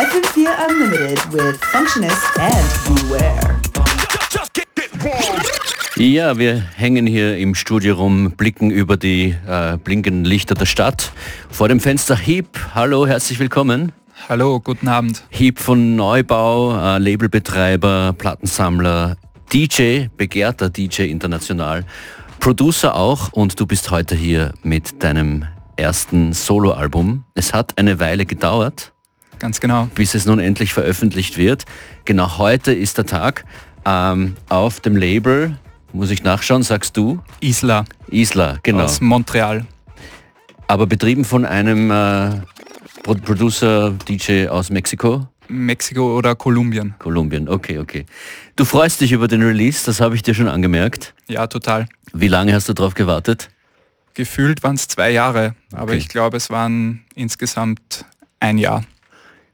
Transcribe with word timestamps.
FM4 0.00 0.48
Unlimited 0.66 1.30
with 1.30 1.58
Functionist 1.60 2.16
and 2.38 2.64
Beware. 2.86 3.60
Ja, 5.96 6.38
wir 6.38 6.56
hängen 6.74 7.06
hier 7.06 7.36
im 7.36 7.54
Studio 7.54 7.96
rum, 7.96 8.30
blicken 8.30 8.70
über 8.70 8.96
die 8.96 9.36
äh, 9.46 9.76
blinkenden 9.76 10.24
Lichter 10.24 10.54
der 10.54 10.64
Stadt. 10.64 11.12
Vor 11.50 11.68
dem 11.68 11.80
Fenster 11.80 12.16
Heap. 12.16 12.46
Hallo, 12.74 13.06
herzlich 13.06 13.38
willkommen. 13.40 13.92
Hallo, 14.26 14.58
guten 14.60 14.88
Abend. 14.88 15.22
Heap 15.28 15.58
von 15.58 15.96
Neubau, 15.96 16.74
äh, 16.78 16.96
Labelbetreiber, 16.96 18.14
Plattensammler, 18.16 19.18
DJ, 19.52 20.06
begehrter 20.16 20.70
DJ 20.70 21.10
international, 21.10 21.84
Producer 22.38 22.94
auch 22.96 23.34
und 23.34 23.60
du 23.60 23.66
bist 23.66 23.90
heute 23.90 24.16
hier 24.16 24.54
mit 24.62 25.02
deinem 25.02 25.44
ersten 25.76 26.32
Soloalbum. 26.32 27.24
Es 27.34 27.52
hat 27.52 27.76
eine 27.76 28.00
Weile 28.00 28.24
gedauert. 28.24 28.94
Ganz 29.40 29.58
genau. 29.58 29.88
Bis 29.94 30.14
es 30.14 30.26
nun 30.26 30.38
endlich 30.38 30.72
veröffentlicht 30.74 31.38
wird. 31.38 31.64
Genau 32.04 32.38
heute 32.38 32.72
ist 32.72 32.98
der 32.98 33.06
Tag. 33.06 33.44
Ähm, 33.86 34.36
auf 34.50 34.80
dem 34.80 34.96
Label, 34.96 35.56
muss 35.92 36.10
ich 36.10 36.22
nachschauen, 36.22 36.62
sagst 36.62 36.96
du? 36.96 37.20
Isla. 37.40 37.86
Isla, 38.10 38.58
genau. 38.62 38.84
Aus 38.84 39.00
Montreal. 39.00 39.64
Aber 40.68 40.86
betrieben 40.86 41.24
von 41.24 41.46
einem 41.46 41.90
äh, 41.90 42.30
Producer, 43.02 43.92
DJ 44.06 44.48
aus 44.48 44.68
Mexiko? 44.68 45.26
Mexiko 45.48 46.16
oder 46.16 46.36
Kolumbien. 46.36 46.94
Kolumbien, 46.98 47.48
okay, 47.48 47.78
okay. 47.78 48.04
Du 48.56 48.66
freust 48.66 49.00
dich 49.00 49.10
über 49.10 49.26
den 49.26 49.42
Release, 49.42 49.84
das 49.86 50.00
habe 50.02 50.14
ich 50.14 50.22
dir 50.22 50.34
schon 50.34 50.48
angemerkt. 50.48 51.14
Ja, 51.28 51.46
total. 51.46 51.86
Wie 52.12 52.28
lange 52.28 52.54
hast 52.54 52.68
du 52.68 52.74
darauf 52.74 52.94
gewartet? 52.94 53.48
Gefühlt 54.14 54.62
waren 54.62 54.74
es 54.74 54.86
zwei 54.86 55.10
Jahre, 55.10 55.54
aber 55.72 55.92
okay. 55.92 55.96
ich 55.96 56.08
glaube, 56.08 56.36
es 56.36 56.50
waren 56.50 57.04
insgesamt 57.14 58.04
ein 58.38 58.58
Jahr. 58.58 58.84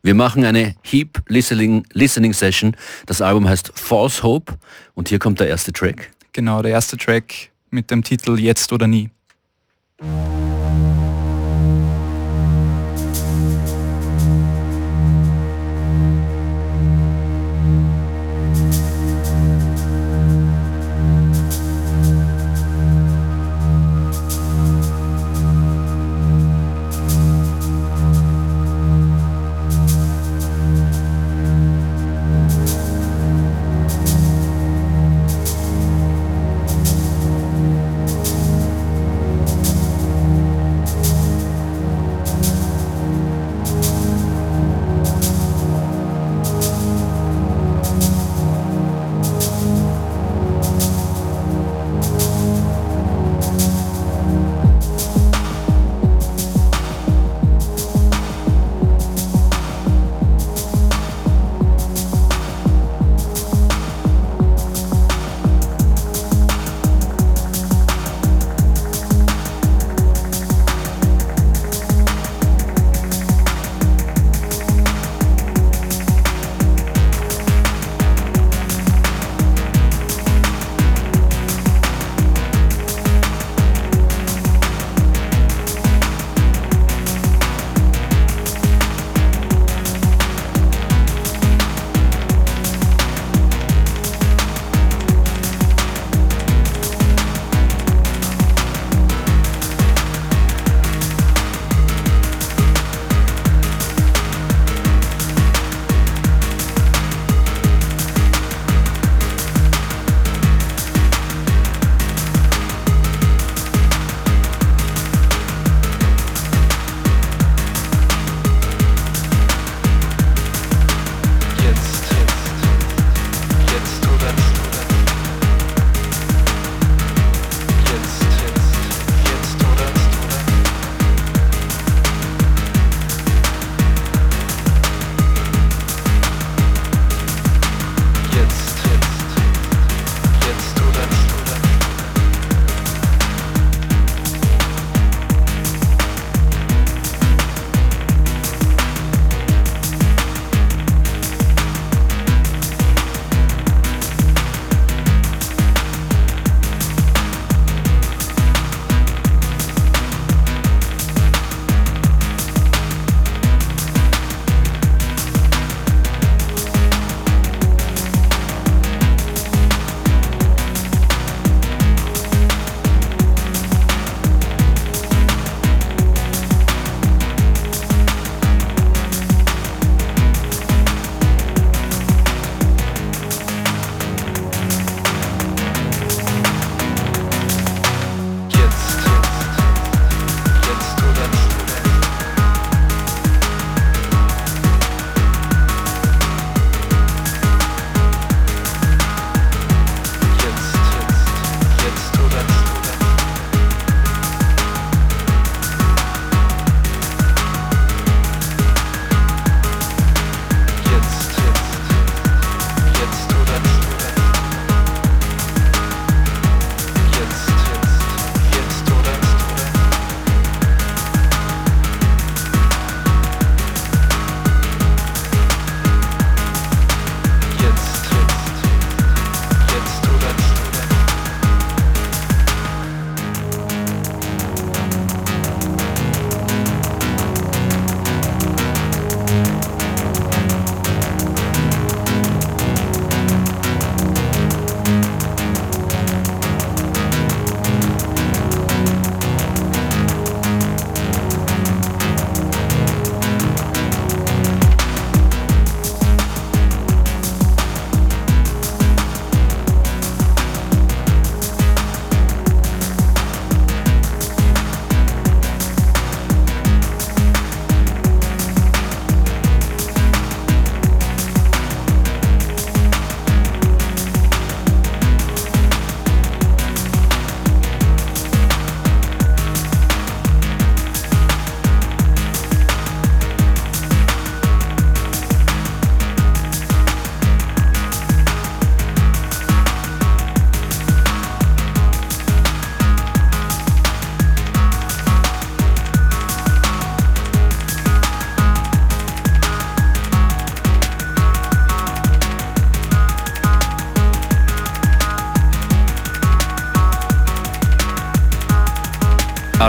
Wir 0.06 0.15
machen 0.15 0.45
eine 0.45 0.77
Heap 0.84 1.20
Listening, 1.27 1.84
Listening 1.92 2.33
Session. 2.33 2.77
Das 3.07 3.21
Album 3.21 3.49
heißt 3.49 3.73
False 3.74 4.23
Hope 4.23 4.57
und 4.95 5.09
hier 5.09 5.18
kommt 5.18 5.40
der 5.40 5.48
erste 5.48 5.73
Track. 5.73 6.13
Genau, 6.32 6.63
der 6.63 6.71
erste 6.71 6.96
Track 6.96 7.51
mit 7.71 7.90
dem 7.90 8.04
Titel 8.04 8.38
Jetzt 8.38 8.73
oder 8.73 8.87
nie. 8.87 9.10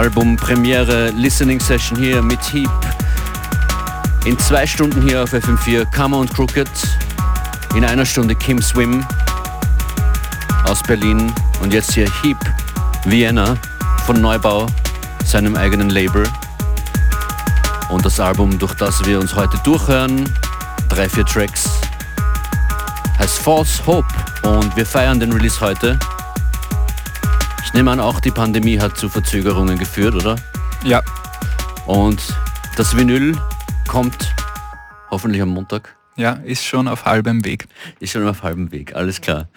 Album 0.08 0.36
Premiere 0.36 1.10
Listening 1.10 1.60
Session 1.60 1.98
hier 1.98 2.22
mit 2.22 2.40
Heap. 2.50 2.70
In 4.24 4.38
zwei 4.38 4.66
Stunden 4.66 5.02
hier 5.02 5.22
auf 5.22 5.34
FM4 5.34 5.84
Kammer 5.90 6.16
und 6.16 6.32
Crooked. 6.32 6.66
In 7.74 7.84
einer 7.84 8.06
Stunde 8.06 8.34
Kim 8.34 8.62
Swim 8.62 9.04
aus 10.64 10.82
Berlin. 10.82 11.30
Und 11.60 11.74
jetzt 11.74 11.92
hier 11.92 12.10
Heap 12.22 12.38
Vienna 13.04 13.58
von 14.06 14.18
Neubau, 14.18 14.66
seinem 15.26 15.56
eigenen 15.56 15.90
Label. 15.90 16.26
Und 17.90 18.06
das 18.06 18.18
Album, 18.18 18.58
durch 18.58 18.72
das 18.72 19.04
wir 19.04 19.20
uns 19.20 19.34
heute 19.34 19.58
durchhören, 19.58 20.24
drei, 20.88 21.06
vier 21.06 21.26
Tracks, 21.26 21.68
heißt 23.18 23.40
False 23.40 23.84
Hope. 23.86 24.08
Und 24.42 24.74
wir 24.74 24.86
feiern 24.86 25.20
den 25.20 25.32
Release 25.32 25.60
heute. 25.60 25.98
Nehme 27.78 27.92
an, 27.92 28.00
auch 28.00 28.18
die 28.18 28.32
Pandemie 28.32 28.80
hat 28.80 28.96
zu 28.96 29.08
Verzögerungen 29.08 29.78
geführt, 29.78 30.16
oder? 30.16 30.34
Ja. 30.84 31.00
Und 31.86 32.20
das 32.76 32.96
Vinyl 32.96 33.38
kommt 33.86 34.34
hoffentlich 35.12 35.40
am 35.40 35.50
Montag. 35.50 35.96
Ja, 36.16 36.32
ist 36.44 36.64
schon 36.64 36.88
auf 36.88 37.04
halbem 37.04 37.44
Weg. 37.44 37.68
Ist 38.00 38.14
schon 38.14 38.26
auf 38.26 38.42
halbem 38.42 38.72
Weg, 38.72 38.96
alles 38.96 39.20
klar. 39.20 39.48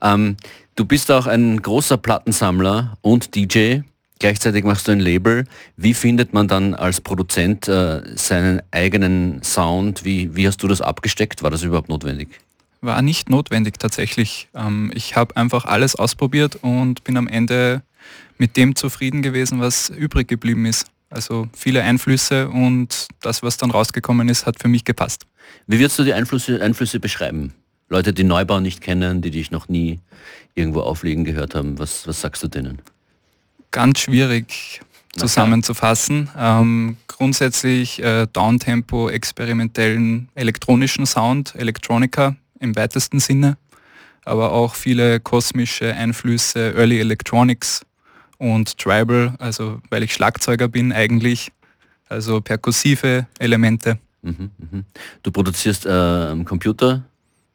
Ähm, 0.00 0.38
du 0.74 0.86
bist 0.86 1.12
auch 1.12 1.26
ein 1.26 1.60
großer 1.60 1.98
Plattensammler 1.98 2.96
und 3.02 3.34
DJ. 3.34 3.80
Gleichzeitig 4.20 4.64
machst 4.64 4.88
du 4.88 4.92
ein 4.92 5.00
Label. 5.00 5.44
Wie 5.76 5.92
findet 5.92 6.32
man 6.32 6.48
dann 6.48 6.72
als 6.72 7.02
Produzent 7.02 7.68
äh, 7.68 8.00
seinen 8.16 8.62
eigenen 8.70 9.42
Sound? 9.42 10.02
Wie, 10.02 10.34
wie 10.34 10.48
hast 10.48 10.62
du 10.62 10.68
das 10.68 10.80
abgesteckt? 10.80 11.42
War 11.42 11.50
das 11.50 11.62
überhaupt 11.62 11.90
notwendig? 11.90 12.40
War 12.80 13.02
nicht 13.02 13.30
notwendig 13.30 13.78
tatsächlich. 13.78 14.48
Ähm, 14.54 14.90
ich 14.94 15.16
habe 15.16 15.36
einfach 15.36 15.64
alles 15.64 15.96
ausprobiert 15.96 16.58
und 16.62 17.04
bin 17.04 17.16
am 17.16 17.28
Ende 17.28 17.82
mit 18.38 18.56
dem 18.56 18.76
zufrieden 18.76 19.22
gewesen, 19.22 19.60
was 19.60 19.90
übrig 19.90 20.28
geblieben 20.28 20.66
ist. 20.66 20.86
Also 21.08 21.48
viele 21.54 21.82
Einflüsse 21.82 22.48
und 22.48 23.08
das, 23.20 23.42
was 23.42 23.56
dann 23.56 23.70
rausgekommen 23.70 24.28
ist, 24.28 24.46
hat 24.46 24.60
für 24.60 24.68
mich 24.68 24.84
gepasst. 24.84 25.26
Wie 25.66 25.78
würdest 25.78 25.98
du 25.98 26.04
die 26.04 26.12
Einflüsse, 26.12 26.60
Einflüsse 26.60 27.00
beschreiben? 27.00 27.52
Leute, 27.88 28.12
die 28.12 28.24
Neubau 28.24 28.60
nicht 28.60 28.80
kennen, 28.80 29.22
die 29.22 29.30
dich 29.30 29.52
noch 29.52 29.68
nie 29.68 30.00
irgendwo 30.54 30.80
auflegen 30.80 31.24
gehört 31.24 31.54
haben, 31.54 31.78
was, 31.78 32.06
was 32.08 32.20
sagst 32.20 32.42
du 32.42 32.48
denen? 32.48 32.82
Ganz 33.70 34.00
schwierig 34.00 34.80
zusammenzufassen. 35.16 36.28
Ähm, 36.36 36.96
grundsätzlich 37.06 38.02
äh, 38.02 38.26
Downtempo, 38.32 39.08
experimentellen 39.08 40.28
elektronischen 40.34 41.06
Sound, 41.06 41.54
Elektronika 41.54 42.36
im 42.60 42.76
weitesten 42.76 43.20
Sinne, 43.20 43.56
aber 44.24 44.52
auch 44.52 44.74
viele 44.74 45.20
kosmische 45.20 45.94
Einflüsse, 45.94 46.74
Early 46.74 47.00
Electronics 47.00 47.84
und 48.38 48.78
Tribal, 48.78 49.34
also 49.38 49.80
weil 49.90 50.02
ich 50.02 50.12
Schlagzeuger 50.12 50.68
bin 50.68 50.92
eigentlich, 50.92 51.52
also 52.08 52.40
perkussive 52.40 53.26
Elemente. 53.38 53.98
Mhm, 54.22 54.50
mhm. 54.58 54.84
Du 55.22 55.30
produzierst 55.30 55.86
äh, 55.86 55.90
am 55.90 56.44
Computer? 56.44 57.04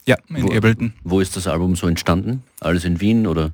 Ja, 0.06 0.18
in 0.30 0.44
wo, 0.44 0.51
Ableton. 0.51 0.94
Wo 1.03 1.19
ist 1.19 1.36
das 1.36 1.48
Album 1.48 1.75
so 1.75 1.88
entstanden? 1.88 2.44
Alles 2.59 2.86
in 2.86 3.00
Wien 3.01 3.27
oder? 3.27 3.53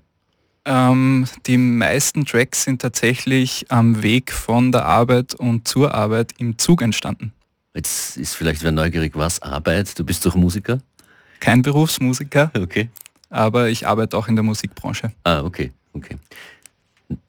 Ähm, 0.65 1.25
die 1.45 1.57
meisten 1.57 2.25
Tracks 2.25 2.63
sind 2.63 2.81
tatsächlich 2.81 3.65
am 3.69 4.03
Weg 4.03 4.31
von 4.31 4.71
der 4.71 4.85
Arbeit 4.85 5.33
und 5.33 5.67
zur 5.67 5.93
Arbeit 5.93 6.33
im 6.37 6.57
Zug 6.57 6.81
entstanden. 6.81 7.33
Jetzt 7.73 8.17
ist 8.17 8.35
vielleicht 8.35 8.63
wer 8.63 8.71
neugierig, 8.71 9.13
was 9.15 9.41
Arbeit? 9.41 9.97
Du 9.97 10.03
bist 10.03 10.25
doch 10.25 10.35
Musiker? 10.35 10.79
Kein 11.39 11.61
Berufsmusiker, 11.61 12.51
okay. 12.59 12.89
aber 13.29 13.69
ich 13.69 13.87
arbeite 13.87 14.17
auch 14.17 14.27
in 14.27 14.35
der 14.35 14.43
Musikbranche. 14.43 15.11
Ah, 15.23 15.41
okay, 15.41 15.71
okay. 15.93 16.17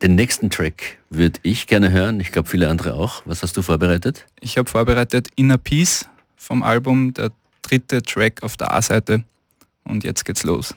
Den 0.02 0.16
nächsten 0.16 0.50
Track 0.50 0.98
würde 1.08 1.38
ich 1.42 1.68
gerne 1.68 1.90
hören. 1.92 2.18
Ich 2.18 2.32
glaube, 2.32 2.48
viele 2.48 2.68
andere 2.68 2.94
auch. 2.94 3.22
Was 3.26 3.42
hast 3.42 3.56
du 3.56 3.62
vorbereitet? 3.62 4.26
Ich 4.40 4.58
habe 4.58 4.68
vorbereitet 4.68 5.28
Inner 5.36 5.58
Peace 5.58 6.08
vom 6.36 6.62
Album, 6.62 7.14
der 7.14 7.30
dritte 7.62 8.02
Track 8.02 8.42
auf 8.42 8.56
der 8.56 8.74
A-Seite. 8.74 9.24
Und 9.84 10.04
jetzt 10.04 10.24
geht's 10.24 10.42
los. 10.42 10.74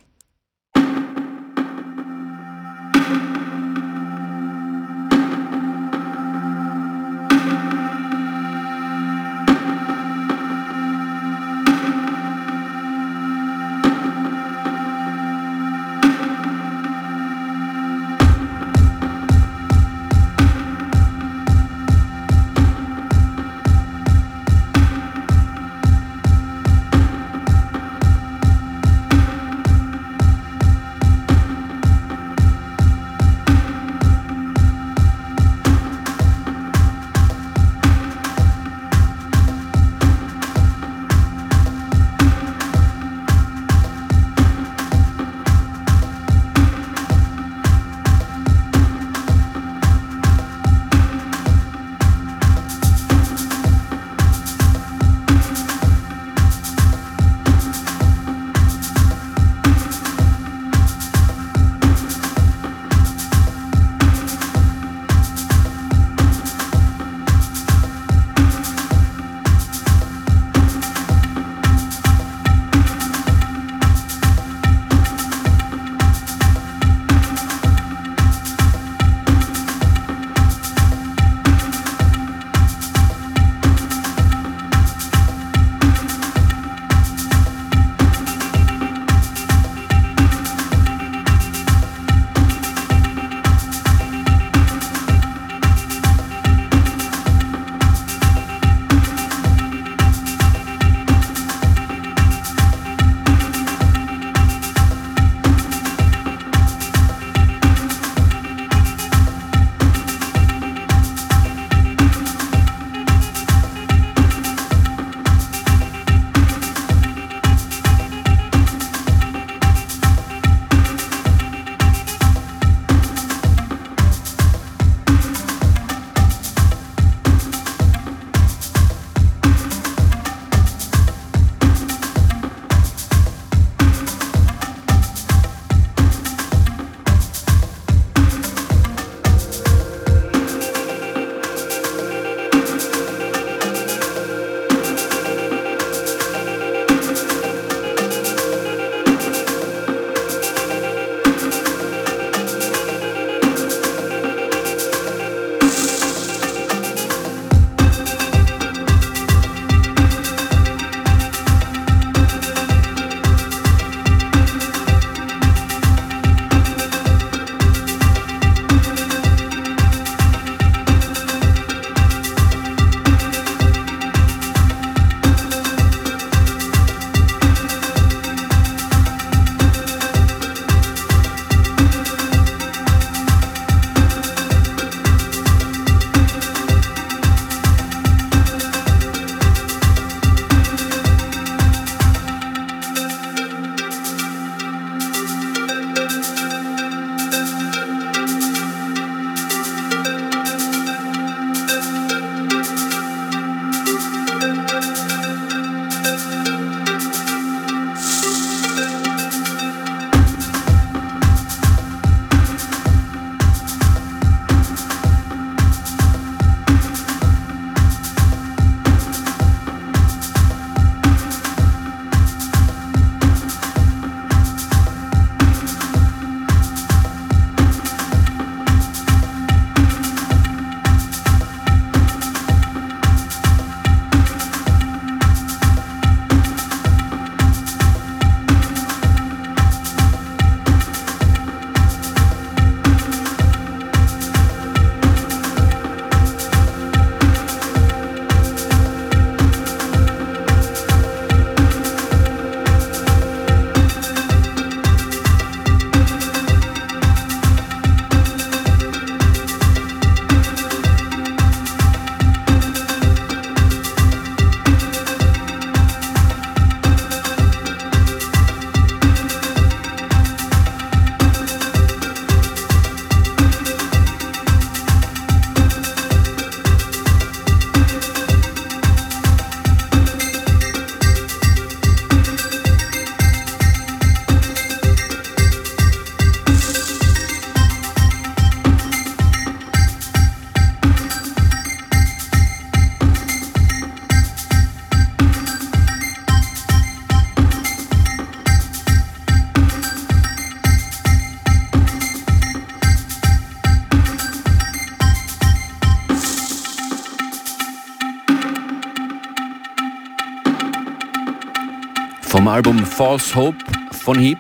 Album 312.52 312.86
False 312.86 313.34
Hope 313.34 313.56
von 313.94 314.20
Heap. 314.20 314.38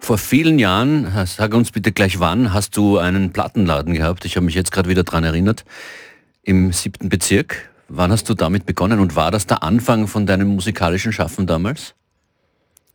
Vor 0.00 0.16
vielen 0.16 0.58
Jahren, 0.58 1.12
sag 1.26 1.52
uns 1.52 1.72
bitte 1.72 1.92
gleich 1.92 2.18
wann, 2.18 2.54
hast 2.54 2.74
du 2.78 2.96
einen 2.96 3.34
Plattenladen 3.34 3.92
gehabt. 3.92 4.24
Ich 4.24 4.36
habe 4.36 4.46
mich 4.46 4.54
jetzt 4.54 4.72
gerade 4.72 4.88
wieder 4.88 5.04
daran 5.04 5.24
erinnert. 5.24 5.66
Im 6.42 6.72
siebten 6.72 7.10
Bezirk. 7.10 7.70
Wann 7.88 8.10
hast 8.10 8.30
du 8.30 8.34
damit 8.34 8.64
begonnen 8.64 8.98
und 8.98 9.14
war 9.14 9.30
das 9.30 9.46
der 9.46 9.62
Anfang 9.62 10.08
von 10.08 10.24
deinem 10.24 10.48
musikalischen 10.48 11.12
Schaffen 11.12 11.46
damals? 11.46 11.94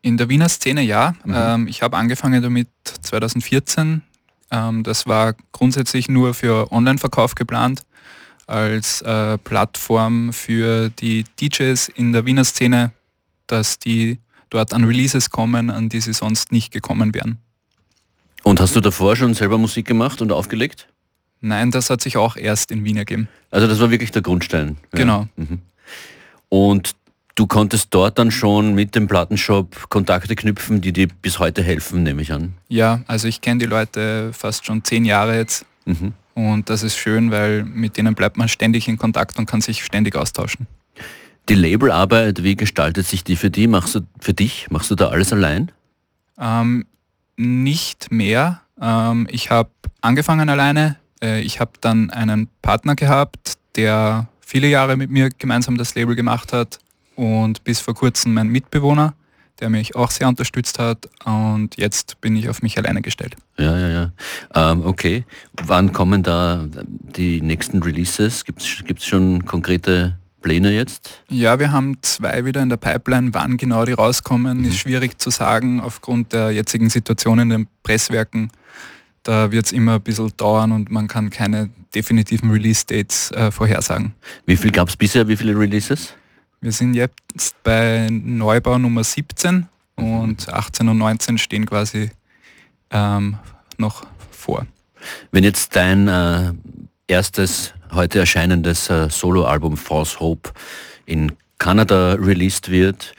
In 0.01 0.17
der 0.17 0.27
Wiener 0.27 0.49
Szene 0.49 0.81
ja. 0.81 1.13
Mhm. 1.23 1.33
Ähm, 1.35 1.67
ich 1.67 1.83
habe 1.83 1.97
angefangen 1.97 2.41
damit 2.41 2.69
2014. 3.03 4.01
Ähm, 4.49 4.81
das 4.81 5.05
war 5.05 5.35
grundsätzlich 5.51 6.09
nur 6.09 6.33
für 6.33 6.71
Online-Verkauf 6.71 7.35
geplant, 7.35 7.83
als 8.47 9.03
äh, 9.03 9.37
Plattform 9.37 10.33
für 10.33 10.89
die 10.89 11.23
DJs 11.39 11.87
in 11.89 12.13
der 12.13 12.25
Wiener 12.25 12.45
Szene, 12.45 12.93
dass 13.51 13.79
die 13.79 14.19
dort 14.49 14.73
an 14.73 14.83
Releases 14.83 15.29
kommen, 15.29 15.69
an 15.69 15.89
die 15.89 16.01
sie 16.01 16.13
sonst 16.13 16.51
nicht 16.51 16.71
gekommen 16.71 17.13
wären. 17.13 17.37
Und 18.43 18.59
hast 18.59 18.75
du 18.75 18.81
davor 18.81 19.15
schon 19.15 19.33
selber 19.33 19.57
Musik 19.57 19.87
gemacht 19.87 20.21
und 20.21 20.31
aufgelegt? 20.31 20.87
Nein, 21.41 21.71
das 21.71 21.89
hat 21.89 22.01
sich 22.01 22.17
auch 22.17 22.35
erst 22.37 22.71
in 22.71 22.83
Wien 22.83 22.97
ergeben. 22.97 23.27
Also 23.49 23.67
das 23.67 23.79
war 23.79 23.89
wirklich 23.89 24.11
der 24.11 24.21
Grundstein. 24.21 24.77
Ja. 24.93 24.99
Genau. 24.99 25.27
Mhm. 25.35 25.59
Und 26.49 26.95
du 27.35 27.47
konntest 27.47 27.87
dort 27.91 28.19
dann 28.19 28.29
schon 28.29 28.75
mit 28.75 28.95
dem 28.95 29.07
Plattenshop 29.07 29.89
Kontakte 29.89 30.35
knüpfen, 30.35 30.81
die 30.81 30.93
dir 30.93 31.07
bis 31.07 31.39
heute 31.39 31.63
helfen, 31.63 32.03
nehme 32.03 32.21
ich 32.21 32.31
an. 32.31 32.53
Ja, 32.67 33.01
also 33.07 33.27
ich 33.27 33.41
kenne 33.41 33.59
die 33.59 33.65
Leute 33.65 34.31
fast 34.33 34.65
schon 34.65 34.83
zehn 34.83 35.05
Jahre 35.05 35.37
jetzt. 35.37 35.65
Mhm. 35.85 36.13
Und 36.33 36.69
das 36.69 36.83
ist 36.83 36.97
schön, 36.97 37.31
weil 37.31 37.63
mit 37.63 37.97
denen 37.97 38.15
bleibt 38.15 38.37
man 38.37 38.47
ständig 38.47 38.87
in 38.87 38.97
Kontakt 38.97 39.37
und 39.37 39.45
kann 39.45 39.61
sich 39.61 39.83
ständig 39.83 40.15
austauschen. 40.15 40.67
Die 41.51 41.55
Labelarbeit, 41.55 42.43
wie 42.43 42.55
gestaltet 42.55 43.05
sich 43.05 43.25
die 43.25 43.35
für 43.35 43.49
die? 43.49 43.67
Machst 43.67 43.93
du 43.93 43.99
für 44.21 44.33
dich? 44.33 44.67
Machst 44.69 44.89
du 44.89 44.95
da 44.95 45.09
alles 45.09 45.33
allein? 45.33 45.69
Ähm, 46.39 46.85
nicht 47.35 48.09
mehr. 48.09 48.61
Ähm, 48.81 49.27
ich 49.29 49.51
habe 49.51 49.69
angefangen 49.99 50.47
alleine. 50.47 50.95
Äh, 51.21 51.41
ich 51.41 51.59
habe 51.59 51.71
dann 51.81 52.09
einen 52.09 52.47
Partner 52.61 52.95
gehabt, 52.95 53.55
der 53.75 54.29
viele 54.39 54.69
Jahre 54.69 54.95
mit 54.95 55.11
mir 55.11 55.27
gemeinsam 55.27 55.77
das 55.77 55.93
Label 55.93 56.15
gemacht 56.15 56.53
hat 56.53 56.79
und 57.17 57.65
bis 57.65 57.81
vor 57.81 57.95
kurzem 57.95 58.33
mein 58.33 58.47
Mitbewohner, 58.47 59.13
der 59.59 59.69
mich 59.69 59.93
auch 59.97 60.11
sehr 60.11 60.29
unterstützt 60.29 60.79
hat 60.79 61.09
und 61.25 61.75
jetzt 61.75 62.21
bin 62.21 62.37
ich 62.37 62.47
auf 62.47 62.61
mich 62.61 62.77
alleine 62.77 63.01
gestellt. 63.01 63.35
Ja, 63.57 63.77
ja, 63.77 63.89
ja. 63.89 64.11
Ähm, 64.71 64.85
okay. 64.85 65.25
Wann 65.61 65.91
kommen 65.91 66.23
da 66.23 66.65
die 67.17 67.41
nächsten 67.41 67.83
Releases? 67.83 68.45
Gibt 68.45 68.61
es 68.61 69.05
schon 69.05 69.43
konkrete 69.43 70.17
Pläne 70.41 70.71
jetzt? 70.71 71.23
Ja, 71.29 71.59
wir 71.59 71.71
haben 71.71 71.97
zwei 72.01 72.45
wieder 72.45 72.61
in 72.61 72.69
der 72.69 72.77
Pipeline. 72.77 73.33
Wann 73.33 73.57
genau 73.57 73.85
die 73.85 73.93
rauskommen, 73.93 74.59
mhm. 74.59 74.65
ist 74.65 74.77
schwierig 74.77 75.19
zu 75.19 75.29
sagen 75.29 75.79
aufgrund 75.79 76.33
der 76.33 76.51
jetzigen 76.51 76.89
Situation 76.89 77.39
in 77.39 77.49
den 77.49 77.67
Presswerken. 77.83 78.51
Da 79.23 79.51
wird 79.51 79.67
es 79.67 79.71
immer 79.71 79.95
ein 79.95 80.01
bisschen 80.01 80.31
dauern 80.35 80.71
und 80.71 80.89
man 80.89 81.07
kann 81.07 81.29
keine 81.29 81.69
definitiven 81.93 82.49
Release-Dates 82.49 83.31
äh, 83.31 83.51
vorhersagen. 83.51 84.15
Wie 84.45 84.57
viel 84.57 84.71
gab 84.71 84.89
es 84.89 84.97
bisher? 84.97 85.27
Wie 85.27 85.37
viele 85.37 85.57
Releases? 85.57 86.15
Wir 86.59 86.71
sind 86.71 86.95
jetzt 86.95 87.55
bei 87.63 88.07
Neubau 88.11 88.77
Nummer 88.77 89.03
17 89.03 89.67
und 89.95 90.49
18 90.49 90.89
und 90.89 90.97
19 90.97 91.37
stehen 91.37 91.65
quasi 91.65 92.09
ähm, 92.89 93.37
noch 93.77 94.05
vor. 94.31 94.65
Wenn 95.31 95.43
jetzt 95.43 95.75
dein 95.75 96.07
äh, 96.07 96.53
erstes 97.11 97.73
heute 97.91 98.19
erscheinendes 98.19 98.89
äh, 98.89 99.09
Soloalbum 99.09 99.75
False 99.75 100.19
Hope 100.21 100.51
in 101.05 101.33
Kanada 101.57 102.13
released 102.13 102.71
wird. 102.71 103.13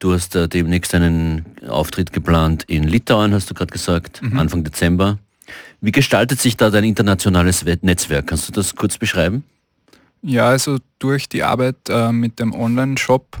Du 0.00 0.12
hast 0.12 0.34
äh, 0.34 0.48
demnächst 0.48 0.92
einen 0.96 1.46
Auftritt 1.68 2.12
geplant 2.12 2.64
in 2.64 2.82
Litauen, 2.82 3.32
hast 3.32 3.48
du 3.48 3.54
gerade 3.54 3.70
gesagt, 3.70 4.20
mhm. 4.20 4.36
Anfang 4.36 4.64
Dezember. 4.64 5.18
Wie 5.80 5.92
gestaltet 5.92 6.40
sich 6.40 6.56
da 6.56 6.70
dein 6.70 6.82
internationales 6.82 7.64
Netzwerk? 7.82 8.26
Kannst 8.26 8.48
du 8.48 8.52
das 8.52 8.74
kurz 8.74 8.98
beschreiben? 8.98 9.44
Ja, 10.22 10.48
also 10.48 10.78
durch 10.98 11.28
die 11.28 11.44
Arbeit 11.44 11.76
äh, 11.88 12.10
mit 12.10 12.40
dem 12.40 12.52
Online-Shop, 12.52 13.38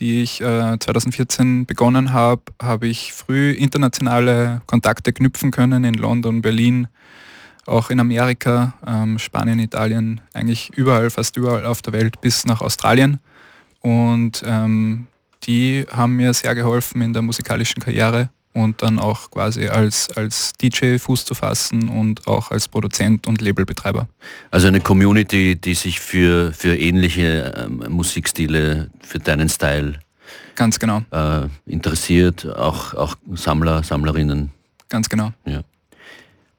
die 0.00 0.22
ich 0.22 0.40
äh, 0.40 0.76
2014 0.80 1.64
begonnen 1.66 2.12
habe, 2.12 2.42
habe 2.60 2.88
ich 2.88 3.12
früh 3.12 3.52
internationale 3.52 4.62
Kontakte 4.66 5.12
knüpfen 5.12 5.52
können 5.52 5.84
in 5.84 5.94
London, 5.94 6.42
Berlin, 6.42 6.88
auch 7.66 7.90
in 7.90 8.00
Amerika, 8.00 8.74
ähm, 8.86 9.18
Spanien, 9.18 9.58
Italien, 9.58 10.20
eigentlich 10.32 10.70
überall, 10.76 11.10
fast 11.10 11.36
überall 11.36 11.66
auf 11.66 11.82
der 11.82 11.92
Welt 11.92 12.20
bis 12.20 12.44
nach 12.44 12.60
Australien. 12.60 13.20
Und 13.80 14.42
ähm, 14.46 15.06
die 15.44 15.86
haben 15.90 16.16
mir 16.16 16.32
sehr 16.34 16.54
geholfen 16.54 17.02
in 17.02 17.12
der 17.12 17.22
musikalischen 17.22 17.82
Karriere 17.82 18.30
und 18.54 18.82
dann 18.82 18.98
auch 18.98 19.30
quasi 19.30 19.68
als, 19.68 20.08
als 20.16 20.52
DJ 20.52 20.98
Fuß 20.98 21.24
zu 21.24 21.34
fassen 21.34 21.88
und 21.88 22.26
auch 22.26 22.50
als 22.50 22.68
Produzent 22.68 23.26
und 23.26 23.40
Labelbetreiber. 23.40 24.08
Also 24.50 24.68
eine 24.68 24.80
Community, 24.80 25.56
die 25.56 25.74
sich 25.74 26.00
für, 26.00 26.52
für 26.52 26.76
ähnliche 26.76 27.52
ähm, 27.56 27.84
Musikstile, 27.88 28.90
für 29.02 29.18
deinen 29.18 29.48
Style 29.48 29.98
Ganz 30.54 30.78
genau. 30.78 31.02
Äh, 31.10 31.48
interessiert, 31.66 32.46
auch, 32.46 32.94
auch 32.94 33.16
Sammler, 33.32 33.82
Sammlerinnen. 33.82 34.50
Ganz 34.88 35.08
genau. 35.08 35.32
Ja. 35.44 35.62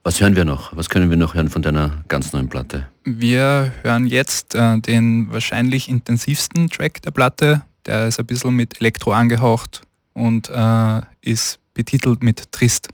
Was 0.06 0.22
hören 0.22 0.36
wir 0.36 0.46
noch? 0.46 0.78
Was 0.78 0.90
können 0.90 1.10
wir 1.10 1.18
noch 1.18 1.34
hören 1.34 1.50
von 1.50 1.64
deiner 1.64 2.04
ganz 2.08 2.32
neuen 2.32 2.48
Platte? 2.48 2.86
Wir 3.06 3.74
hören 3.82 4.06
jetzt 4.06 4.54
äh, 4.54 4.78
den 4.78 5.32
wahrscheinlich 5.32 5.90
intensivsten 5.90 6.70
Track 6.70 7.02
der 7.02 7.10
Platte. 7.10 7.64
Der 7.88 8.08
ist 8.08 8.20
ein 8.20 8.28
bisschen 8.28 8.56
mit 8.56 8.80
Elektro 8.80 9.14
angehaucht 9.14 9.82
und 10.14 10.48
äh, 10.52 11.02
ist 11.22 11.58
betitelt 11.74 12.22
mit 12.22 12.52
Trist. 12.52 12.90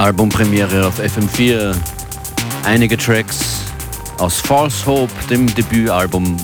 Albumpremiere 0.00 0.86
auf 0.86 0.98
FM4. 0.98 1.76
Einige 2.64 2.96
Tracks 2.96 3.64
aus 4.16 4.40
False 4.40 4.86
Hope, 4.86 5.12
dem 5.28 5.46
Debütalbum 5.54 6.38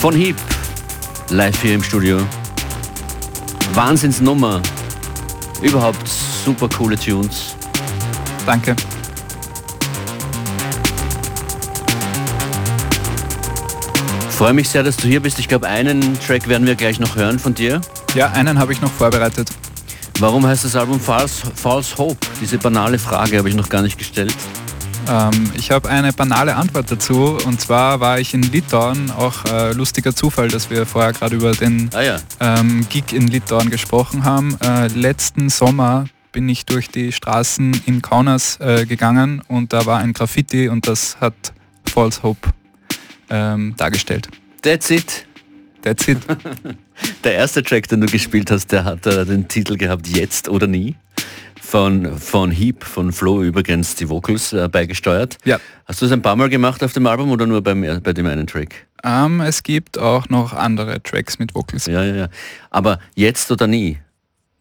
von 0.00 0.14
Heap, 0.14 0.36
live 1.28 1.60
hier 1.60 1.74
im 1.74 1.82
Studio. 1.82 2.18
Wahnsinnsnummer. 3.74 4.62
Überhaupt 5.60 6.08
super 6.08 6.70
coole 6.70 6.96
Tunes. 6.98 7.54
Danke. 8.46 8.74
Freue 14.30 14.54
mich 14.54 14.70
sehr, 14.70 14.82
dass 14.82 14.96
du 14.96 15.06
hier 15.06 15.20
bist. 15.20 15.38
Ich 15.38 15.48
glaube, 15.48 15.66
einen 15.66 16.18
Track 16.20 16.48
werden 16.48 16.66
wir 16.66 16.76
gleich 16.76 16.98
noch 16.98 17.14
hören 17.14 17.38
von 17.38 17.52
dir. 17.52 17.82
Ja, 18.14 18.30
einen 18.30 18.58
habe 18.58 18.72
ich 18.72 18.80
noch 18.80 18.90
vorbereitet. 18.90 19.50
Warum 20.18 20.46
heißt 20.46 20.64
das 20.64 20.74
Album 20.74 20.98
False, 20.98 21.46
False 21.54 21.98
Hope? 21.98 22.26
Diese 22.40 22.56
banale 22.56 22.98
Frage 22.98 23.36
habe 23.36 23.50
ich 23.50 23.54
noch 23.54 23.68
gar 23.68 23.82
nicht 23.82 23.98
gestellt. 23.98 24.34
Ähm, 25.08 25.50
ich 25.58 25.70
habe 25.70 25.90
eine 25.90 26.10
banale 26.10 26.56
Antwort 26.56 26.90
dazu 26.90 27.36
und 27.44 27.60
zwar 27.60 28.00
war 28.00 28.18
ich 28.18 28.32
in 28.32 28.40
Litauen, 28.42 29.10
auch 29.10 29.44
äh, 29.44 29.72
lustiger 29.72 30.16
Zufall, 30.16 30.48
dass 30.48 30.70
wir 30.70 30.86
vorher 30.86 31.12
gerade 31.12 31.36
über 31.36 31.52
den 31.52 31.90
ah, 31.92 32.00
ja. 32.00 32.18
ähm, 32.40 32.86
Gig 32.88 33.12
in 33.12 33.28
Litauen 33.28 33.68
gesprochen 33.68 34.24
haben. 34.24 34.56
Äh, 34.64 34.86
letzten 34.88 35.50
Sommer 35.50 36.06
bin 36.32 36.48
ich 36.48 36.64
durch 36.64 36.88
die 36.88 37.12
Straßen 37.12 37.82
in 37.84 38.00
Kaunas 38.00 38.58
äh, 38.60 38.86
gegangen 38.86 39.42
und 39.48 39.74
da 39.74 39.84
war 39.84 39.98
ein 39.98 40.14
Graffiti 40.14 40.70
und 40.70 40.88
das 40.88 41.18
hat 41.20 41.52
False 41.92 42.22
Hope 42.22 42.48
ähm, 43.28 43.74
dargestellt. 43.76 44.28
That's 44.62 44.88
it. 44.90 45.26
That's 45.86 46.08
it. 46.08 46.18
der 47.24 47.34
erste 47.34 47.62
Track, 47.62 47.86
den 47.86 48.00
du 48.00 48.08
gespielt 48.08 48.50
hast, 48.50 48.72
der 48.72 48.84
hat 48.84 49.06
äh, 49.06 49.24
den 49.24 49.46
Titel 49.46 49.76
gehabt 49.76 50.08
Jetzt 50.08 50.48
oder 50.48 50.66
nie. 50.66 50.96
Von, 51.62 52.18
von 52.18 52.50
Heap, 52.50 52.82
von 52.82 53.12
Flo 53.12 53.44
übrigens 53.44 53.94
die 53.94 54.08
Vocals 54.08 54.52
äh, 54.52 54.68
beigesteuert. 54.68 55.38
Ja. 55.44 55.60
Hast 55.84 56.02
du 56.02 56.06
es 56.06 56.12
ein 56.12 56.22
paar 56.22 56.34
Mal 56.34 56.48
gemacht 56.48 56.82
auf 56.82 56.92
dem 56.92 57.06
Album 57.06 57.30
oder 57.30 57.46
nur 57.46 57.62
beim, 57.62 57.82
bei 58.02 58.12
dem 58.12 58.26
einen 58.26 58.48
Track? 58.48 58.88
Um, 59.04 59.10
ähm, 59.10 59.40
es 59.42 59.62
gibt 59.62 59.96
auch 59.96 60.28
noch 60.28 60.54
andere 60.54 61.00
Tracks 61.04 61.38
mit 61.38 61.54
Vocals. 61.54 61.86
Ja, 61.86 62.02
ja, 62.02 62.16
ja. 62.16 62.28
Aber 62.70 62.98
jetzt 63.14 63.52
oder 63.52 63.68
nie? 63.68 63.98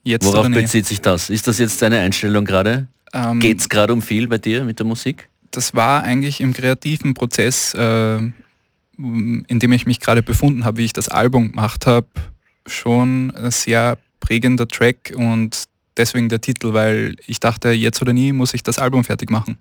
Jetzt 0.04 0.26
Worauf 0.26 0.42
oder 0.42 0.50
nie? 0.50 0.62
bezieht 0.62 0.86
sich 0.86 1.02
das? 1.02 1.32
Ist 1.32 1.48
das 1.48 1.58
jetzt 1.58 1.82
deine 1.82 2.02
Einstellung 2.02 2.46
gerade? 2.46 2.88
Ähm, 3.14 3.40
Geht 3.40 3.62
es 3.62 3.70
gerade 3.70 3.94
um 3.94 4.04
viel 4.04 4.28
bei 4.28 4.38
dir 4.38 4.64
mit 4.64 4.78
der 4.78 4.86
Musik? 4.86 5.28
Das 5.50 5.74
war 5.74 6.04
eigentlich 6.04 6.40
im 6.40 6.54
kreativen 6.54 7.16
Prozess 7.16 7.74
äh, 7.74 8.20
in 8.98 9.60
dem 9.60 9.72
ich 9.72 9.86
mich 9.86 10.00
gerade 10.00 10.24
befunden 10.24 10.66
habe, 10.66 10.78
wie 10.78 10.86
ich 10.86 10.94
das 10.94 11.10
Album 11.10 11.52
gemacht 11.52 11.86
habe, 11.86 12.08
schon 12.66 13.32
ein 13.32 13.52
sehr 13.52 13.98
prägender 14.20 14.68
Track 14.68 15.14
und 15.16 15.66
deswegen 15.98 16.30
der 16.30 16.42
Titel, 16.42 16.74
weil 16.74 17.16
ich 17.28 17.40
dachte, 17.40 17.70
jetzt 17.70 18.02
oder 18.02 18.14
nie 18.14 18.32
muss 18.32 18.54
ich 18.54 18.64
das 18.64 18.80
Album 18.80 19.04
fertig 19.04 19.30
machen. 19.30 19.58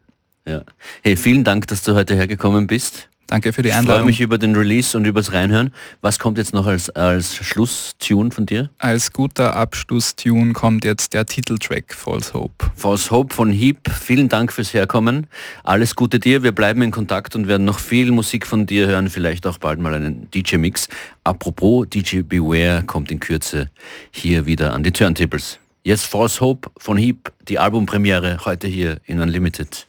Ja. 0.47 0.63
Hey, 1.03 1.17
vielen 1.17 1.45
Dank, 1.45 1.67
dass 1.69 1.83
du 1.83 1.95
heute 1.95 2.15
hergekommen 2.15 2.67
bist. 2.67 3.09
Danke 3.27 3.53
für 3.53 3.63
die 3.63 3.73
Einladung. 3.73 3.89
Ich 3.91 3.97
freue 3.97 4.07
mich 4.07 4.21
über 4.21 4.39
den 4.39 4.55
Release 4.55 4.97
und 4.97 5.07
übers 5.07 5.33
Reinhören. 5.33 5.73
Was 6.03 6.19
kommt 6.19 6.39
jetzt 6.39 6.53
noch 6.53 6.67
als, 6.67 6.91
als 6.91 7.35
Schlusstune 7.35 8.31
von 8.31 8.47
dir? 8.47 8.71
Als 8.79 9.13
guter 9.13 9.57
Abschlusstune 9.57 10.53
kommt 10.53 10.85
jetzt 10.85 11.15
der 11.15 11.25
Titeltrack 11.25 11.95
False 11.95 12.35
Hope. 12.35 12.71
False 12.77 13.11
Hope 13.11 13.35
von 13.35 13.51
Heap. 13.51 13.91
Vielen 13.91 14.29
Dank 14.29 14.53
fürs 14.53 14.75
Herkommen. 14.75 15.27
Alles 15.63 15.97
Gute 15.97 16.19
dir. 16.19 16.43
Wir 16.43 16.53
bleiben 16.53 16.83
in 16.83 16.91
Kontakt 16.91 17.35
und 17.35 17.49
werden 17.49 17.65
noch 17.65 17.79
viel 17.79 18.13
Musik 18.13 18.47
von 18.47 18.67
dir 18.67 18.87
hören. 18.87 19.09
Vielleicht 19.09 19.47
auch 19.47 19.59
bald 19.59 19.81
mal 19.81 19.95
einen 19.95 20.29
DJ-Mix. 20.31 20.89
Apropos, 21.25 21.87
DJ 21.89 22.21
Beware 22.23 22.83
kommt 22.85 23.11
in 23.11 23.21
Kürze 23.21 23.71
hier 24.11 24.45
wieder 24.47 24.75
an 24.75 24.83
die 24.83 24.93
Turntables. 24.93 25.59
Jetzt 25.83 26.07
False 26.07 26.41
Hope 26.41 26.71
von 26.79 26.97
Heap, 26.97 27.33
die 27.49 27.59
Albumpremiere 27.59 28.39
heute 28.45 28.69
hier 28.69 28.99
in 29.05 29.21
Unlimited. 29.21 29.87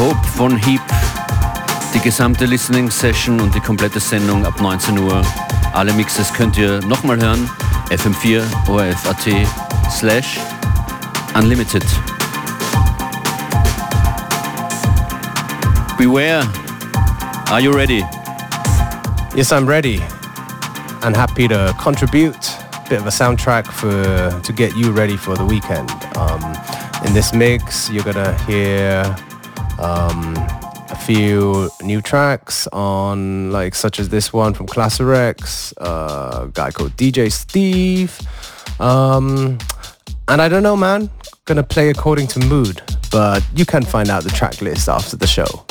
Hope 0.00 0.26
von 0.34 0.56
Heap. 0.56 0.80
Die 1.92 2.00
gesamte 2.00 2.46
Listening 2.46 2.90
Session 2.90 3.38
und 3.38 3.54
die 3.54 3.60
komplette 3.60 4.00
Sendung 4.00 4.46
ab 4.46 4.58
19 4.58 4.98
Uhr. 4.98 5.20
Alle 5.74 5.92
Mixes 5.92 6.32
könnt 6.32 6.56
ihr 6.56 6.80
nochmal 6.86 7.20
hören. 7.20 7.50
FM4 7.90 8.42
ORF.at 8.66 9.46
slash 9.90 10.38
unlimited. 11.34 11.84
Beware. 15.98 16.48
Are 17.50 17.60
you 17.60 17.70
ready? 17.70 18.02
Yes, 19.36 19.52
I'm 19.52 19.66
ready 19.66 20.00
and 21.02 21.14
happy 21.14 21.46
to 21.46 21.74
contribute 21.76 22.56
bit 22.88 23.00
of 23.00 23.06
a 23.06 23.10
soundtrack 23.10 23.66
for 23.66 24.40
to 24.42 24.52
get 24.54 24.74
you 24.74 24.92
ready 24.92 25.18
for 25.18 25.36
the 25.36 25.44
weekend. 25.44 25.90
Um, 26.16 26.42
in 27.04 27.12
this 27.12 27.34
mix, 27.34 27.90
you're 27.90 28.02
gonna 28.02 28.32
hear 28.46 29.04
um, 29.80 30.34
a 30.90 30.96
few 30.96 31.70
new 31.82 32.00
tracks 32.00 32.66
on 32.68 33.50
like 33.50 33.74
such 33.74 33.98
as 33.98 34.08
this 34.08 34.32
one 34.32 34.54
from 34.54 34.66
Class 34.66 35.00
Rex, 35.00 35.72
uh, 35.78 36.46
a 36.46 36.48
guy 36.52 36.70
called 36.70 36.92
DJ 36.96 37.32
Steve. 37.32 38.18
Um, 38.80 39.58
and 40.28 40.40
I 40.40 40.48
don't 40.48 40.62
know, 40.62 40.76
man, 40.76 41.10
gonna 41.44 41.62
play 41.62 41.88
according 41.90 42.26
to 42.28 42.40
mood, 42.40 42.82
but 43.10 43.44
you 43.54 43.64
can 43.64 43.82
find 43.82 44.08
out 44.10 44.22
the 44.22 44.30
track 44.30 44.60
list 44.60 44.88
after 44.88 45.16
the 45.16 45.26
show. 45.26 45.66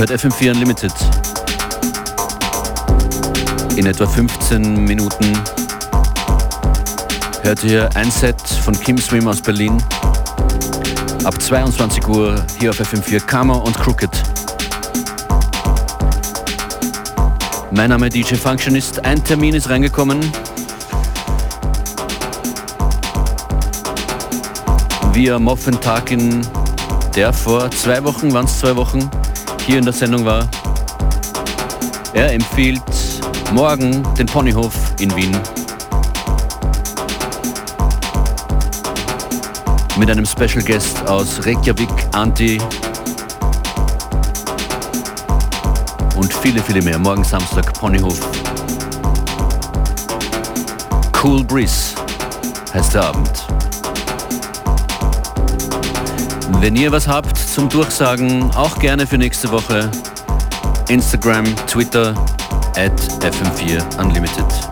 Ihr 0.00 0.08
hört 0.08 0.18
FM4 0.18 0.52
Unlimited. 0.52 0.92
In 3.76 3.84
etwa 3.84 4.06
15 4.06 4.84
Minuten 4.86 5.38
hört 7.42 7.62
ihr 7.64 7.86
ein 7.96 8.10
Set 8.10 8.40
von 8.40 8.72
Kim 8.80 8.96
Swim 8.96 9.28
aus 9.28 9.42
Berlin. 9.42 9.76
Ab 11.24 11.38
22 11.42 12.08
Uhr 12.08 12.42
hier 12.58 12.70
auf 12.70 12.80
FM4 12.80 13.20
Kammer 13.26 13.62
und 13.62 13.76
Crooked. 13.76 14.08
Mein 17.70 17.90
Name 17.90 18.06
ist 18.06 18.16
DJ 18.16 18.36
Functionist. 18.36 19.04
Ein 19.04 19.22
Termin 19.22 19.54
ist 19.54 19.68
reingekommen. 19.68 20.18
Via 25.12 25.38
Moffen 25.38 25.78
Tarkin 25.78 26.40
der 27.14 27.32
vor 27.32 27.70
zwei 27.72 28.02
Wochen, 28.04 28.32
waren 28.32 28.46
es 28.46 28.60
zwei 28.60 28.76
Wochen, 28.76 29.10
hier 29.70 29.78
in 29.78 29.84
der 29.84 29.94
Sendung 29.94 30.24
war. 30.24 30.48
Er 32.12 32.32
empfiehlt 32.32 32.82
morgen 33.52 34.02
den 34.18 34.26
Ponyhof 34.26 34.74
in 34.98 35.14
Wien. 35.14 35.30
Mit 39.96 40.10
einem 40.10 40.26
Special 40.26 40.64
Guest 40.64 41.06
aus 41.06 41.46
Reykjavik, 41.46 41.88
Anti. 42.10 42.60
Und 46.16 46.34
viele, 46.34 46.60
viele 46.60 46.82
mehr. 46.82 46.98
Morgen 46.98 47.22
Samstag, 47.22 47.72
Ponyhof. 47.74 48.18
Cool 51.22 51.44
Breeze 51.44 51.94
heißt 52.74 52.94
der 52.94 53.04
Abend. 53.04 53.46
Wenn 56.60 56.76
ihr 56.76 56.92
was 56.92 57.08
habt 57.08 57.38
zum 57.38 57.70
Durchsagen, 57.70 58.50
auch 58.54 58.78
gerne 58.78 59.06
für 59.06 59.16
nächste 59.16 59.50
Woche. 59.50 59.90
Instagram, 60.90 61.46
Twitter, 61.66 62.14
at 62.76 63.00
FM4 63.22 63.98
Unlimited. 63.98 64.69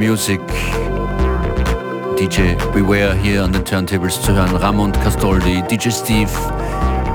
Music. 0.00 0.40
DJ 2.18 2.54
Beware 2.72 3.14
hier 3.14 3.44
an 3.44 3.52
den 3.52 3.62
Turntables 3.62 4.20
zu 4.22 4.32
hören, 4.32 4.56
Ramon 4.56 4.92
Castoldi, 4.92 5.62
DJ 5.70 5.90
Steve, 5.90 6.30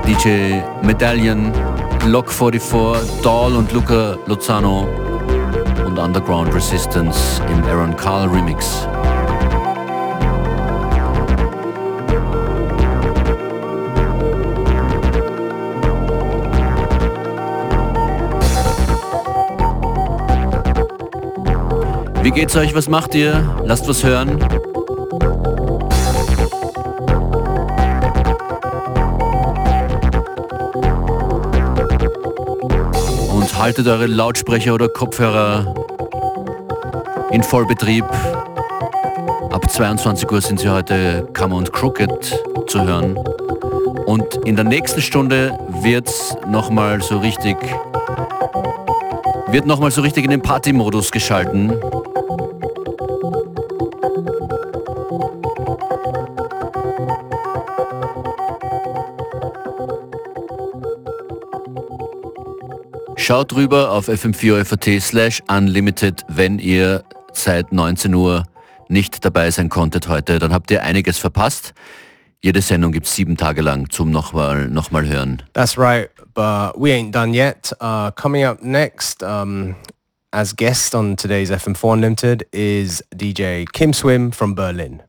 DJ 0.06 0.62
Medallion, 0.84 1.52
Lock 2.06 2.32
44, 2.32 3.24
Dahl 3.24 3.56
und 3.56 3.72
Luca 3.72 4.16
Lozano 4.28 4.88
und 5.84 5.98
Underground 5.98 6.54
Resistance 6.54 7.42
im 7.52 7.64
Aaron 7.64 7.98
Carl 7.98 8.30
Remix. 8.30 8.88
Wie 22.26 22.32
geht's 22.32 22.56
euch? 22.56 22.74
Was 22.74 22.90
macht 22.90 23.14
ihr? 23.14 23.56
Lasst 23.66 23.88
was 23.88 24.04
hören. 24.04 24.42
Und 33.32 33.60
haltet 33.60 33.86
eure 33.86 34.08
Lautsprecher 34.08 34.74
oder 34.74 34.90
Kopfhörer 34.90 35.76
in 37.30 37.44
Vollbetrieb. 37.44 38.06
Ab 39.52 39.70
22 39.70 40.32
Uhr 40.32 40.42
sind 40.42 40.60
sie 40.60 40.70
heute 40.70 41.30
Kammer 41.34 41.58
und 41.58 41.72
Crooked 41.72 42.42
zu 42.66 42.82
hören. 42.82 43.18
Und 44.08 44.38
in 44.46 44.56
der 44.56 44.66
nächsten 44.66 45.04
Stunde 45.04 45.56
wird's 45.84 46.36
nochmal 46.48 47.04
so 47.04 47.20
richtig 47.20 47.58
wird 49.56 49.68
nochmal 49.68 49.90
so 49.90 50.02
richtig 50.02 50.26
in 50.26 50.32
den 50.32 50.42
Party-Modus 50.42 51.12
geschalten. 51.12 51.80
Schaut 63.26 63.56
rüber 63.56 63.90
auf 63.90 64.08
fm4 64.08 65.02
slash 65.02 65.42
unlimited, 65.48 66.24
wenn 66.28 66.60
ihr 66.60 67.04
seit 67.34 67.72
19 67.72 68.14
Uhr 68.14 68.44
nicht 68.88 69.26
dabei 69.26 69.50
sein 69.50 69.68
konntet 69.68 70.08
heute. 70.08 70.38
Dann 70.38 70.54
habt 70.54 70.70
ihr 70.70 70.84
einiges 70.84 71.18
verpasst. 71.18 71.74
Jede 72.44 72.62
Sendung 72.62 72.92
gibt 72.92 73.08
es 73.08 73.16
sieben 73.16 73.36
Tage 73.36 73.64
lang 73.64 73.90
zum 73.90 74.12
nochmal 74.12 74.68
noch 74.68 74.92
mal 74.92 75.08
hören. 75.08 75.42
That's 75.54 75.76
right, 75.76 76.12
but 76.36 76.80
we 76.80 76.92
ain't 76.94 77.16
done 77.16 77.34
yet. 77.34 77.76
Uh, 77.82 78.12
coming 78.12 78.46
up 78.46 78.62
next, 78.62 79.24
um, 79.24 79.76
as 80.32 80.56
guest 80.56 80.94
on 80.94 81.16
today's 81.18 81.50
FM4 81.50 81.94
Unlimited 81.94 82.48
is 82.52 83.04
DJ 83.12 83.66
Kim 83.74 83.92
Swim 83.92 84.32
from 84.32 84.54
Berlin. 84.54 85.02